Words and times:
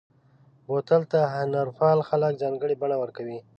بوتل 0.67 1.01
ته 1.11 1.19
هنرپال 1.35 1.97
خلک 2.09 2.33
ځانګړې 2.41 2.75
بڼه 2.81 2.95
ورکوي. 2.99 3.39